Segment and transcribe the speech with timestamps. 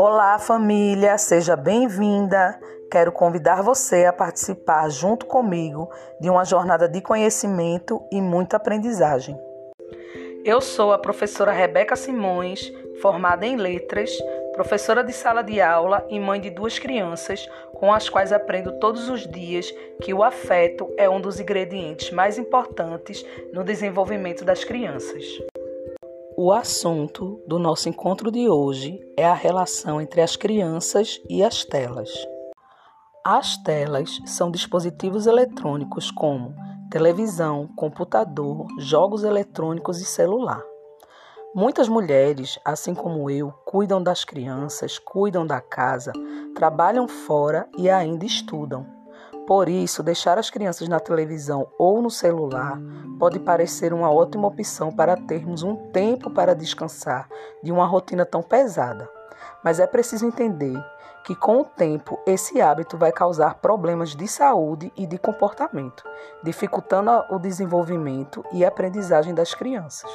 [0.00, 2.56] Olá, família, seja bem-vinda.
[2.88, 5.90] Quero convidar você a participar junto comigo
[6.20, 9.36] de uma jornada de conhecimento e muita aprendizagem.
[10.44, 12.72] Eu sou a professora Rebeca Simões,
[13.02, 14.16] formada em letras,
[14.52, 17.44] professora de sala de aula e mãe de duas crianças,
[17.74, 19.68] com as quais aprendo todos os dias
[20.00, 25.24] que o afeto é um dos ingredientes mais importantes no desenvolvimento das crianças.
[26.40, 31.64] O assunto do nosso encontro de hoje é a relação entre as crianças e as
[31.64, 32.08] telas.
[33.26, 36.54] As telas são dispositivos eletrônicos como
[36.92, 40.62] televisão, computador, jogos eletrônicos e celular.
[41.56, 46.12] Muitas mulheres, assim como eu, cuidam das crianças, cuidam da casa,
[46.54, 48.97] trabalham fora e ainda estudam.
[49.48, 52.78] Por isso, deixar as crianças na televisão ou no celular
[53.18, 57.26] pode parecer uma ótima opção para termos um tempo para descansar
[57.62, 59.08] de uma rotina tão pesada.
[59.64, 60.78] Mas é preciso entender
[61.24, 66.04] que, com o tempo, esse hábito vai causar problemas de saúde e de comportamento,
[66.44, 70.10] dificultando o desenvolvimento e aprendizagem das crianças.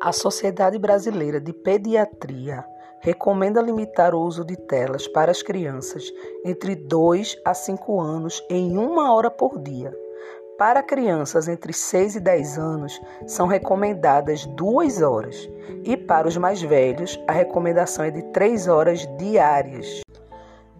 [0.00, 2.64] A Sociedade Brasileira de Pediatria
[3.02, 6.04] recomenda limitar o uso de telas para as crianças
[6.44, 9.92] entre 2 a 5 anos em uma hora por dia.
[10.56, 15.50] Para crianças entre 6 e 10 anos, são recomendadas 2 horas,
[15.82, 20.02] e para os mais velhos, a recomendação é de 3 horas diárias.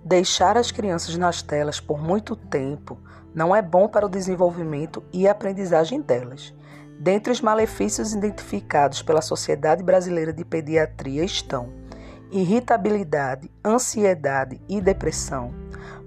[0.05, 2.97] Deixar as crianças nas telas por muito tempo
[3.35, 6.55] não é bom para o desenvolvimento e aprendizagem delas.
[7.01, 11.82] Dentre os malefícios identificados pela Sociedade Brasileira de Pediatria estão
[12.33, 15.53] irritabilidade, ansiedade e depressão,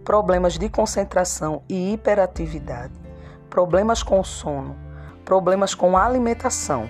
[0.04, 2.94] problemas de concentração e hiperatividade,
[3.48, 4.76] problemas com sono,
[5.23, 6.90] problemas com alimentação,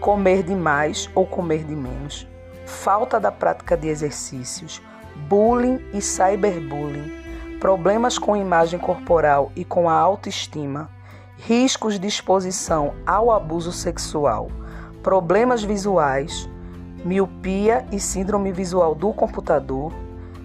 [0.00, 2.28] comer demais ou comer de menos,
[2.64, 4.80] falta da prática de exercícios,
[5.28, 10.88] bullying e cyberbullying, problemas com imagem corporal e com a autoestima,
[11.38, 14.48] riscos de exposição ao abuso sexual,
[15.02, 16.48] problemas visuais,
[17.04, 19.92] miopia e síndrome visual do computador,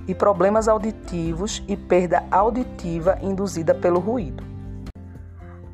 [0.09, 4.43] e problemas auditivos e perda auditiva induzida pelo ruído.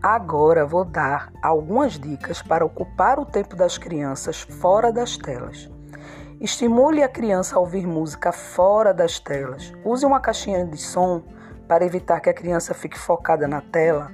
[0.04, 5.72] Agora vou dar algumas dicas para ocupar o tempo das crianças fora das telas.
[6.42, 9.74] Estimule a criança a ouvir música fora das telas.
[9.86, 11.24] Use uma caixinha de som
[11.66, 14.12] para evitar que a criança fique focada na tela.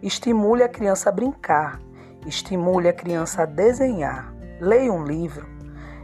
[0.00, 1.80] Estimule a criança a brincar.
[2.24, 4.32] Estimule a criança a desenhar.
[4.60, 5.53] Leia um livro.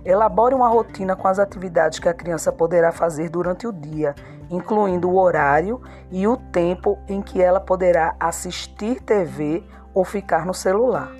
[0.05, 4.15] Elabore uma rotina com as atividades que a criança poderá fazer durante o dia,
[4.51, 5.81] incluindo o horário
[6.11, 9.63] e o tempo em que ela poderá assistir TV
[9.93, 11.11] ou ficar no celular.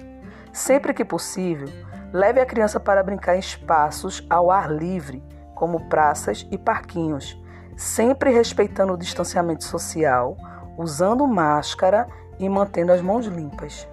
[0.53, 1.69] Sempre que possível,
[2.13, 5.23] leve a criança para brincar em espaços ao ar livre,
[5.55, 7.41] como praças e parquinhos,
[7.77, 10.37] sempre respeitando o distanciamento social,
[10.79, 12.09] usando máscara
[12.39, 13.87] e mantendo as mãos limpas.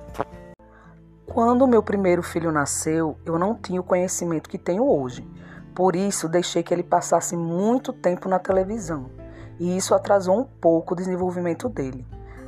[1.37, 5.23] Quando meu primeiro filho nasceu, eu não tinha o conhecimento que tenho hoje.
[5.75, 9.11] Por isso, deixei que ele passasse muito tempo na televisão.
[9.59, 12.07] E isso atrasou um pouco o desenvolvimento dele.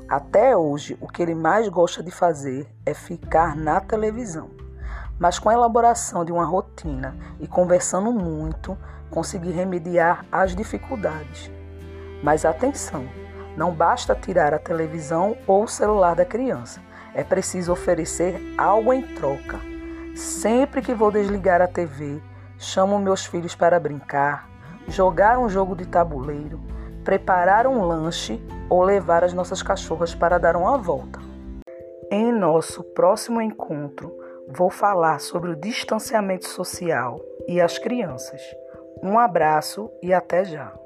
[0.10, 4.50] Até hoje, o que ele mais gosta de fazer é ficar na televisão.
[5.20, 8.76] Mas com a elaboração de uma rotina e conversando muito,
[9.12, 11.52] consegui remediar as dificuldades.
[12.24, 13.08] Mas atenção,
[13.56, 16.89] não basta tirar a televisão ou o celular da criança
[17.20, 19.60] é preciso oferecer algo em troca.
[20.16, 22.22] Sempre que vou desligar a TV,
[22.58, 24.50] chamo meus filhos para brincar,
[24.88, 26.62] jogar um jogo de tabuleiro,
[27.04, 31.20] preparar um lanche ou levar as nossas cachorras para dar uma volta.
[32.10, 34.16] Em nosso próximo encontro,
[34.48, 37.20] vou falar sobre o distanciamento social
[37.50, 38.42] e as crianças.
[39.04, 40.80] Um abraço e até já!